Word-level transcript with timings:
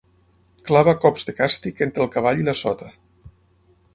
Clava 0.69 0.95
cops 1.03 1.27
de 1.27 1.35
càstig 1.41 1.85
entre 1.87 2.03
el 2.05 2.11
cavall 2.17 2.43
i 2.45 2.47
la 2.47 2.57
sota. 2.63 2.91